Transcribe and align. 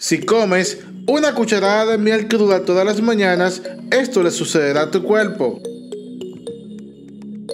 Si 0.00 0.20
comes 0.20 0.78
una 1.08 1.34
cucharada 1.34 1.84
de 1.84 1.98
miel 1.98 2.28
cruda 2.28 2.64
todas 2.64 2.86
las 2.86 3.02
mañanas, 3.02 3.62
esto 3.90 4.22
le 4.22 4.30
sucederá 4.30 4.82
a 4.82 4.90
tu 4.92 5.02
cuerpo. 5.02 5.60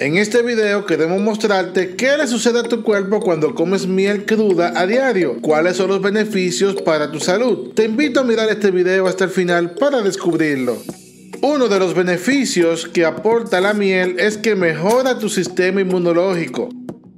En 0.00 0.16
este 0.16 0.40
video 0.40 0.86
queremos 0.86 1.20
mostrarte 1.20 1.96
qué 1.96 2.16
le 2.16 2.26
sucede 2.26 2.60
a 2.60 2.62
tu 2.62 2.82
cuerpo 2.82 3.20
cuando 3.20 3.54
comes 3.54 3.86
miel 3.86 4.24
cruda 4.24 4.72
a 4.74 4.86
diario, 4.86 5.42
cuáles 5.42 5.76
son 5.76 5.88
los 5.88 6.00
beneficios 6.00 6.80
para 6.80 7.12
tu 7.12 7.20
salud. 7.20 7.74
Te 7.74 7.84
invito 7.84 8.20
a 8.20 8.24
mirar 8.24 8.48
este 8.48 8.70
video 8.70 9.06
hasta 9.06 9.24
el 9.24 9.30
final 9.30 9.72
para 9.74 10.00
descubrirlo. 10.00 10.78
Uno 11.42 11.68
de 11.68 11.78
los 11.78 11.92
beneficios 11.92 12.88
que 12.88 13.04
aporta 13.04 13.60
la 13.60 13.74
miel 13.74 14.16
es 14.18 14.38
que 14.38 14.54
mejora 14.54 15.18
tu 15.18 15.28
sistema 15.28 15.82
inmunológico 15.82 16.70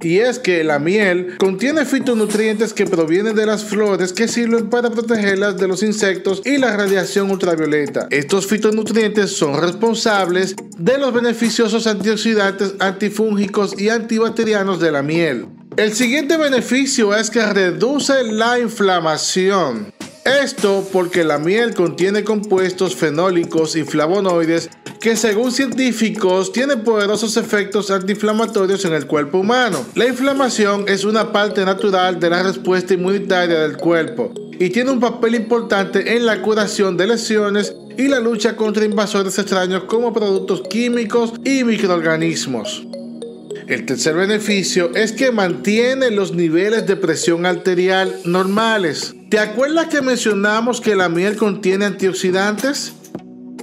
y 0.03 0.19
es 0.19 0.39
que 0.39 0.63
la 0.63 0.79
miel 0.79 1.37
contiene 1.37 1.85
fitonutrientes 1.85 2.73
que 2.73 2.85
provienen 2.85 3.35
de 3.35 3.45
las 3.45 3.63
flores 3.63 4.13
que 4.13 4.27
sirven 4.27 4.69
para 4.69 4.89
protegerlas 4.89 5.57
de 5.57 5.67
los 5.67 5.83
insectos 5.83 6.41
y 6.45 6.57
la 6.57 6.75
radiación 6.75 7.31
ultravioleta. 7.31 8.07
Estos 8.09 8.47
fitonutrientes 8.47 9.31
son 9.31 9.59
responsables 9.59 10.55
de 10.77 10.97
los 10.97 11.13
beneficiosos 11.13 11.87
antioxidantes, 11.87 12.75
antifúngicos 12.79 13.79
y 13.79 13.89
antibacterianos 13.89 14.79
de 14.79 14.91
la 14.91 15.01
miel. 15.01 15.47
El 15.75 15.93
siguiente 15.93 16.37
beneficio 16.37 17.15
es 17.15 17.29
que 17.29 17.43
reduce 17.43 18.23
la 18.23 18.59
inflamación. 18.59 19.91
Esto 20.25 20.87
porque 20.93 21.25
la 21.25 21.37
miel 21.37 21.73
contiene 21.73 22.23
compuestos 22.23 22.95
fenólicos 22.95 23.75
y 23.75 23.83
flavonoides 23.83 24.69
que 25.01 25.17
según 25.17 25.51
científicos 25.51 26.53
tienen 26.53 26.81
poderosos 26.81 27.35
efectos 27.35 27.91
antiinflamatorios 27.91 28.85
en 28.85 28.93
el 28.93 29.05
cuerpo 29.05 29.39
humano. 29.39 29.85
La 29.95 30.07
inflamación 30.07 30.85
es 30.87 31.03
una 31.03 31.33
parte 31.33 31.65
natural 31.65 32.21
de 32.21 32.29
la 32.29 32.41
respuesta 32.41 32.93
inmunitaria 32.93 33.59
del 33.59 33.75
cuerpo 33.75 34.33
y 34.57 34.69
tiene 34.69 34.91
un 34.91 35.01
papel 35.01 35.35
importante 35.35 36.15
en 36.15 36.25
la 36.25 36.41
curación 36.41 36.95
de 36.95 37.07
lesiones 37.07 37.75
y 37.97 38.07
la 38.07 38.21
lucha 38.21 38.55
contra 38.55 38.85
invasores 38.85 39.37
extraños 39.37 39.83
como 39.85 40.13
productos 40.13 40.61
químicos 40.69 41.33
y 41.43 41.65
microorganismos. 41.65 42.87
El 43.67 43.85
tercer 43.85 44.15
beneficio 44.15 44.93
es 44.95 45.11
que 45.11 45.31
mantiene 45.31 46.11
los 46.11 46.33
niveles 46.33 46.85
de 46.85 46.95
presión 46.95 47.45
arterial 47.45 48.13
normales. 48.25 49.15
¿Te 49.33 49.39
acuerdas 49.39 49.87
que 49.87 50.03
mencionamos 50.03 50.79
que 50.79 50.95
la 50.95 51.09
miel 51.09 51.37
contiene 51.37 51.85
antioxidantes? 51.85 52.93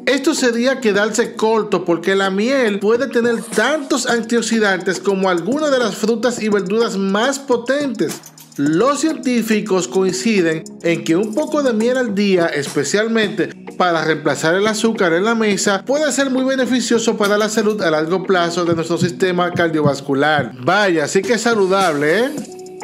Esto 0.05 0.35
sería 0.35 0.81
quedarse 0.81 1.37
corto 1.37 1.85
porque 1.85 2.17
la 2.17 2.29
miel 2.29 2.81
puede 2.81 3.07
tener 3.07 3.41
tantos 3.41 4.07
antioxidantes 4.07 4.99
como 4.99 5.31
algunas 5.31 5.71
de 5.71 5.79
las 5.79 5.95
frutas 5.95 6.43
y 6.43 6.49
verduras 6.49 6.97
más 6.97 7.39
potentes. 7.39 8.21
Los 8.57 8.99
científicos 8.99 9.87
coinciden 9.87 10.65
en 10.83 11.05
que 11.05 11.15
un 11.15 11.37
poco 11.37 11.63
de 11.63 11.73
miel 11.73 11.99
al 11.99 12.17
día, 12.17 12.47
especialmente 12.47 13.55
para 13.79 14.05
reemplazar 14.05 14.57
el 14.57 14.67
azúcar 14.67 15.13
en 15.13 15.23
la 15.23 15.37
mesa, 15.37 15.85
puede 15.85 16.11
ser 16.11 16.31
muy 16.31 16.43
beneficioso 16.43 17.17
para 17.17 17.39
la 17.39 17.49
salud 17.49 17.81
a 17.81 17.93
largo 17.93 18.25
plazo 18.25 18.65
de 18.65 18.75
nuestro 18.75 18.99
sistema 18.99 19.53
cardiovascular. 19.53 20.53
Vaya, 20.65 21.07
sí 21.07 21.23
que 21.23 21.35
es 21.35 21.43
saludable, 21.43 22.19
¿eh? 22.19 22.31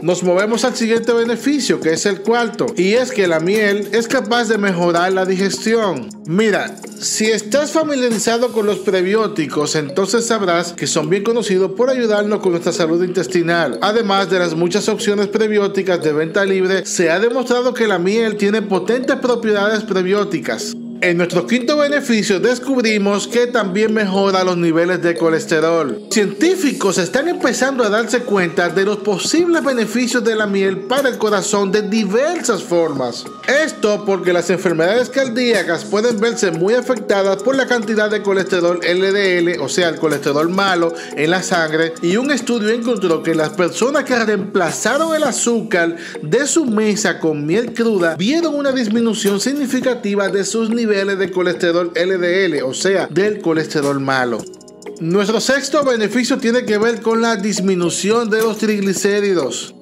Nos 0.03 0.23
movemos 0.23 0.65
al 0.65 0.77
siguiente 0.77 1.13
beneficio, 1.13 1.81
que 1.81 1.95
es 1.95 2.05
el 2.05 2.21
cuarto, 2.21 2.67
y 2.77 2.93
es 2.93 3.13
que 3.13 3.27
la 3.27 3.41
miel 3.41 3.89
es 3.93 4.07
capaz 4.07 4.45
de 4.45 4.59
mejorar 4.59 5.13
la 5.15 5.25
digestión. 5.25 6.11
Mira, 6.27 6.77
si 7.01 7.27
estás 7.31 7.73
familiarizado 7.73 8.53
con 8.53 8.67
los 8.67 8.81
prebióticos, 8.81 9.75
entonces 9.75 10.27
sabrás 10.27 10.75
que 10.75 10.87
son 10.87 11.09
bien 11.09 11.25
conocidos 11.25 11.73
por 11.73 11.89
ayudarnos 11.89 12.41
con 12.41 12.53
nuestra 12.53 12.73
salud 12.73 13.03
intestinal. 13.03 13.79
Además 13.81 14.29
de 14.29 14.39
las 14.39 14.55
muchas 14.55 14.87
opciones 14.91 15.29
prebióticas 15.29 16.03
de 16.03 16.13
venta 16.13 16.45
libre, 16.45 16.85
se 16.85 17.11
ha 17.11 17.19
demostrado 17.19 17.73
que 17.73 17.87
la 17.87 17.99
miel 17.99 18.37
tiene 18.37 18.61
potentes 18.61 19.17
propiedades 19.17 19.83
prebióticas. 19.83 20.77
En 21.03 21.19
nuestro 21.19 21.47
quinto 21.47 21.77
beneficio 21.77 22.41
descubrimos 22.41 23.29
que 23.29 23.47
también 23.47 23.93
mejora 23.93 24.45
los 24.45 24.57
niveles 24.57 25.03
de 25.03 25.15
colesterol. 25.15 26.07
Científicos 26.11 26.97
están 26.97 27.29
empezando 27.29 27.85
a 27.85 27.91
darse 27.91 28.21
cuenta 28.21 28.71
de 28.71 28.85
los 28.87 28.99
posibles 28.99 29.63
beneficios 29.63 30.25
de 30.25 30.35
la 30.35 30.47
miel 30.47 30.87
para 30.87 31.11
el 31.11 31.19
corazón 31.19 31.71
de 31.71 31.83
diversas 31.83 32.63
formas. 32.63 33.25
Esto 33.47 34.05
porque 34.07 34.33
las 34.33 34.49
enfermedades 34.49 35.11
cardíacas 35.11 35.85
pueden 35.85 36.19
verse 36.19 36.51
muy 36.51 36.73
afectadas 36.75 37.43
por 37.43 37.57
la 37.57 37.67
cantidad 37.67 38.11
de 38.11 38.23
colesterol 38.23 38.81
LDL, 38.81 39.61
o 39.61 39.69
sea, 39.69 39.91
el 39.91 39.97
colesterol 39.97 40.49
malo 40.49 40.95
en 41.15 41.31
la 41.31 41.43
sangre, 41.43 41.93
y 42.01 42.17
un 42.17 42.31
estudio 42.31 42.71
encontró 42.71 43.23
que 43.23 43.35
las 43.35 43.51
personas 43.51 44.05
que 44.05 44.19
reemplazaron 44.19 45.15
el 45.15 45.25
azúcar 45.25 45.97
de 46.23 46.47
su 46.47 46.65
mesa 46.65 47.19
con 47.19 47.45
miel 47.45 47.75
cruda 47.75 48.17
vieron 48.17 48.55
una 48.55 48.73
disminución 48.73 49.41
significativa 49.41 50.29
de 50.29 50.45
sus 50.45 50.71
niveles 50.71 50.86
de 50.87 51.31
colesterol 51.31 51.93
LDL, 51.95 52.63
o 52.63 52.73
sea, 52.73 53.07
del 53.11 53.41
colesterol 53.41 54.01
malo. 54.01 54.39
Nuestro 55.01 55.41
sexto 55.41 55.85
beneficio 55.85 56.39
tiene 56.39 56.65
que 56.65 56.79
ver 56.79 57.03
con 57.03 57.21
la 57.21 57.37
disminución 57.37 58.31
de 58.31 58.41
los 58.41 58.59
triglicéridos. 58.59 59.75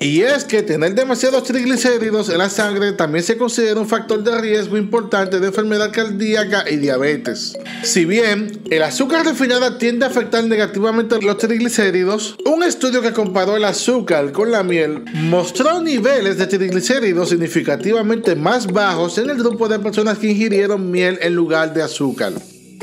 Y 0.00 0.22
es 0.22 0.44
que 0.44 0.62
tener 0.62 0.94
demasiados 0.94 1.42
triglicéridos 1.42 2.28
en 2.28 2.38
la 2.38 2.48
sangre 2.48 2.92
también 2.92 3.24
se 3.24 3.36
considera 3.36 3.80
un 3.80 3.88
factor 3.88 4.22
de 4.22 4.40
riesgo 4.40 4.76
importante 4.76 5.40
de 5.40 5.48
enfermedad 5.48 5.90
cardíaca 5.92 6.64
y 6.70 6.76
diabetes. 6.76 7.58
Si 7.82 8.04
bien 8.04 8.60
el 8.70 8.84
azúcar 8.84 9.26
refinada 9.26 9.76
tiende 9.76 10.04
a 10.04 10.08
afectar 10.08 10.44
negativamente 10.44 11.20
los 11.20 11.38
triglicéridos, 11.38 12.36
un 12.46 12.62
estudio 12.62 13.02
que 13.02 13.12
comparó 13.12 13.56
el 13.56 13.64
azúcar 13.64 14.30
con 14.30 14.52
la 14.52 14.62
miel 14.62 15.04
mostró 15.14 15.82
niveles 15.82 16.38
de 16.38 16.46
triglicéridos 16.46 17.30
significativamente 17.30 18.36
más 18.36 18.68
bajos 18.68 19.18
en 19.18 19.30
el 19.30 19.36
grupo 19.36 19.68
de 19.68 19.80
personas 19.80 20.18
que 20.18 20.28
ingirieron 20.28 20.92
miel 20.92 21.18
en 21.22 21.34
lugar 21.34 21.74
de 21.74 21.82
azúcar. 21.82 22.32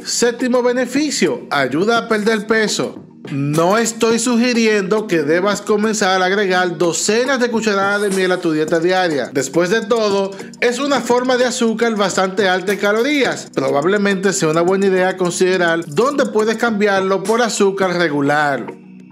Séptimo 0.03 0.61
beneficio, 0.61 1.47
ayuda 1.49 1.97
a 1.97 2.09
perder 2.09 2.45
peso. 2.45 3.04
No 3.31 3.77
estoy 3.77 4.19
sugiriendo 4.19 5.07
que 5.07 5.23
debas 5.23 5.61
comenzar 5.61 6.21
a 6.21 6.25
agregar 6.25 6.77
docenas 6.77 7.39
de 7.39 7.49
cucharadas 7.49 8.01
de 8.01 8.09
miel 8.09 8.31
a 8.31 8.39
tu 8.39 8.51
dieta 8.51 8.79
diaria. 8.79 9.29
Después 9.33 9.69
de 9.69 9.81
todo, 9.81 10.31
es 10.59 10.79
una 10.79 11.01
forma 11.01 11.37
de 11.37 11.45
azúcar 11.45 11.95
bastante 11.95 12.47
alta 12.47 12.73
en 12.73 12.79
calorías. 12.79 13.49
Probablemente 13.53 14.33
sea 14.33 14.49
una 14.49 14.61
buena 14.61 14.87
idea 14.87 15.17
considerar 15.17 15.85
dónde 15.85 16.25
puedes 16.25 16.57
cambiarlo 16.57 17.23
por 17.23 17.41
azúcar 17.41 17.97
regular. 17.97 18.65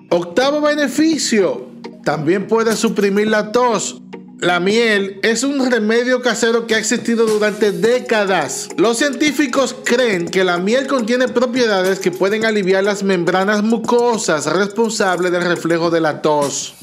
Octavo 0.10 0.62
beneficio. 0.62 1.70
También 2.04 2.48
puedes 2.48 2.78
suprimir 2.78 3.28
la 3.28 3.52
tos. 3.52 4.03
La 4.44 4.60
miel 4.60 5.22
es 5.24 5.46
un 5.46 5.72
remedio 5.72 6.22
casero 6.22 6.68
que 6.68 6.76
ha 6.76 6.78
existido 6.78 7.26
durante 7.26 7.72
décadas. 7.72 8.68
Los 8.76 8.98
científicos 8.98 9.74
creen 9.86 10.28
que 10.28 10.44
la 10.44 10.58
miel 10.58 10.86
contiene 10.86 11.30
propiedades 11.30 12.00
que 12.00 12.12
pueden 12.12 12.44
aliviar 12.44 12.84
las 12.84 13.04
membranas 13.04 13.64
mucosas 13.64 14.46
responsables 14.48 15.32
del 15.32 15.46
reflejo 15.46 15.90
de 15.90 16.02
la 16.02 16.22
tos. 16.22 16.76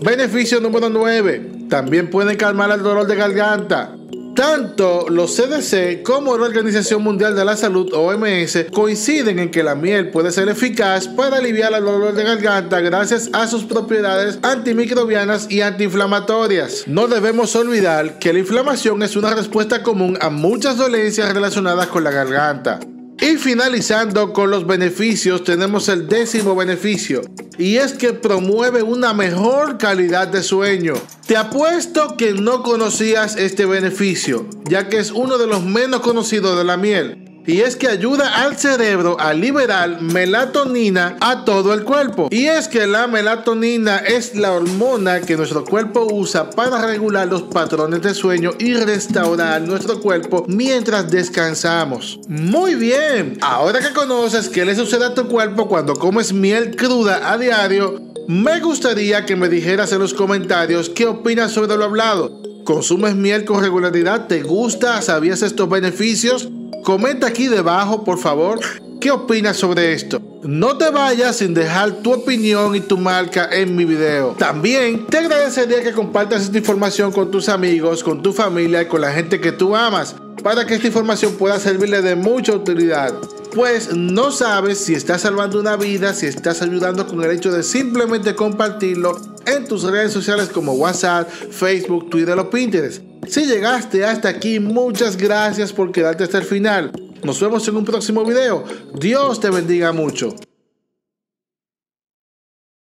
Beneficio 0.00 0.58
número 0.62 0.88
9. 0.88 1.66
También 1.68 2.08
puede 2.08 2.38
calmar 2.38 2.70
el 2.70 2.82
dolor 2.82 3.06
de 3.06 3.16
garganta. 3.16 3.94
Tanto 4.36 5.06
los 5.08 5.34
CDC 5.34 6.02
como 6.02 6.36
la 6.36 6.44
Organización 6.44 7.02
Mundial 7.02 7.34
de 7.34 7.42
la 7.42 7.56
Salud, 7.56 7.90
OMS, 7.94 8.66
coinciden 8.70 9.38
en 9.38 9.50
que 9.50 9.62
la 9.62 9.74
miel 9.74 10.10
puede 10.10 10.30
ser 10.30 10.50
eficaz 10.50 11.08
para 11.08 11.38
aliviar 11.38 11.72
el 11.72 11.82
dolor 11.82 12.12
de 12.14 12.22
garganta 12.22 12.80
gracias 12.80 13.30
a 13.32 13.46
sus 13.46 13.64
propiedades 13.64 14.38
antimicrobianas 14.42 15.50
y 15.50 15.62
antiinflamatorias. 15.62 16.84
No 16.86 17.08
debemos 17.08 17.56
olvidar 17.56 18.18
que 18.18 18.34
la 18.34 18.40
inflamación 18.40 19.02
es 19.02 19.16
una 19.16 19.34
respuesta 19.34 19.82
común 19.82 20.18
a 20.20 20.28
muchas 20.28 20.76
dolencias 20.76 21.32
relacionadas 21.32 21.86
con 21.86 22.04
la 22.04 22.10
garganta. 22.10 22.78
Y 23.26 23.38
finalizando 23.38 24.32
con 24.32 24.52
los 24.52 24.68
beneficios, 24.68 25.42
tenemos 25.42 25.88
el 25.88 26.06
décimo 26.06 26.54
beneficio, 26.54 27.22
y 27.58 27.78
es 27.78 27.92
que 27.92 28.12
promueve 28.12 28.84
una 28.84 29.14
mejor 29.14 29.78
calidad 29.78 30.28
de 30.28 30.44
sueño. 30.44 30.94
Te 31.26 31.36
apuesto 31.36 32.16
que 32.16 32.34
no 32.34 32.62
conocías 32.62 33.34
este 33.34 33.66
beneficio, 33.66 34.46
ya 34.66 34.88
que 34.88 34.98
es 34.98 35.10
uno 35.10 35.38
de 35.38 35.48
los 35.48 35.64
menos 35.64 36.02
conocidos 36.02 36.56
de 36.56 36.62
la 36.62 36.76
miel 36.76 37.25
y 37.46 37.60
es 37.60 37.76
que 37.76 37.88
ayuda 37.88 38.42
al 38.42 38.56
cerebro 38.56 39.18
a 39.20 39.32
liberar 39.32 40.00
melatonina 40.02 41.16
a 41.20 41.44
todo 41.44 41.72
el 41.72 41.84
cuerpo. 41.84 42.28
Y 42.30 42.46
es 42.46 42.68
que 42.68 42.86
la 42.86 43.06
melatonina 43.06 43.98
es 43.98 44.34
la 44.34 44.52
hormona 44.52 45.20
que 45.20 45.36
nuestro 45.36 45.64
cuerpo 45.64 46.06
usa 46.10 46.50
para 46.50 46.84
regular 46.86 47.28
los 47.28 47.42
patrones 47.42 48.02
de 48.02 48.14
sueño 48.14 48.52
y 48.58 48.74
restaurar 48.74 49.62
nuestro 49.62 50.00
cuerpo 50.00 50.44
mientras 50.48 51.10
descansamos. 51.10 52.18
Muy 52.28 52.74
bien, 52.74 53.38
ahora 53.40 53.80
que 53.80 53.92
conoces 53.92 54.48
qué 54.48 54.64
le 54.64 54.74
sucede 54.74 55.06
a 55.06 55.14
tu 55.14 55.28
cuerpo 55.28 55.68
cuando 55.68 55.94
comes 55.94 56.32
miel 56.32 56.74
cruda 56.76 57.32
a 57.32 57.38
diario, 57.38 58.00
me 58.26 58.60
gustaría 58.60 59.24
que 59.24 59.36
me 59.36 59.48
dijeras 59.48 59.92
en 59.92 60.00
los 60.00 60.14
comentarios 60.14 60.90
qué 60.90 61.06
opinas 61.06 61.52
sobre 61.52 61.76
lo 61.76 61.84
hablado. 61.84 62.42
¿Consumes 62.64 63.14
miel 63.14 63.44
con 63.44 63.62
regularidad? 63.62 64.26
¿Te 64.26 64.42
gusta? 64.42 65.00
¿Sabías 65.00 65.42
estos 65.42 65.68
beneficios? 65.68 66.48
Comenta 66.84 67.26
aquí 67.26 67.48
debajo, 67.48 68.04
por 68.04 68.18
favor, 68.18 68.60
qué 69.00 69.10
opinas 69.10 69.56
sobre 69.56 69.92
esto. 69.92 70.20
No 70.42 70.76
te 70.76 70.90
vayas 70.90 71.36
sin 71.36 71.54
dejar 71.54 72.02
tu 72.02 72.12
opinión 72.12 72.76
y 72.76 72.80
tu 72.80 72.96
marca 72.96 73.48
en 73.50 73.74
mi 73.74 73.84
video. 73.84 74.36
También 74.38 75.06
te 75.06 75.18
agradecería 75.18 75.82
que 75.82 75.92
compartas 75.92 76.42
esta 76.42 76.58
información 76.58 77.10
con 77.12 77.30
tus 77.30 77.48
amigos, 77.48 78.04
con 78.04 78.22
tu 78.22 78.32
familia 78.32 78.82
y 78.82 78.86
con 78.86 79.00
la 79.00 79.12
gente 79.12 79.40
que 79.40 79.52
tú 79.52 79.74
amas 79.74 80.14
para 80.42 80.64
que 80.64 80.74
esta 80.74 80.86
información 80.86 81.34
pueda 81.34 81.58
servirle 81.58 82.02
de 82.02 82.14
mucha 82.14 82.52
utilidad. 82.52 83.12
Pues 83.54 83.96
no 83.96 84.30
sabes 84.30 84.78
si 84.78 84.94
estás 84.94 85.22
salvando 85.22 85.58
una 85.58 85.76
vida, 85.76 86.14
si 86.14 86.26
estás 86.26 86.62
ayudando 86.62 87.06
con 87.06 87.24
el 87.24 87.32
hecho 87.32 87.50
de 87.50 87.62
simplemente 87.62 88.36
compartirlo 88.36 89.18
en 89.46 89.66
tus 89.66 89.82
redes 89.82 90.12
sociales 90.12 90.48
como 90.48 90.74
WhatsApp, 90.74 91.28
Facebook, 91.28 92.10
Twitter 92.10 92.38
o 92.38 92.50
Pinterest. 92.50 93.02
Si 93.26 93.44
llegaste 93.46 94.04
hasta 94.04 94.28
aquí, 94.28 94.60
muchas 94.60 95.16
gracias 95.16 95.72
por 95.72 95.90
quedarte 95.92 96.24
hasta 96.24 96.38
el 96.38 96.44
final. 96.44 96.92
Nos 97.22 97.40
vemos 97.40 97.66
en 97.66 97.76
un 97.76 97.84
próximo 97.84 98.24
video. 98.24 98.64
Dios 98.94 99.40
te 99.40 99.50
bendiga 99.50 99.92
mucho. 99.92 100.34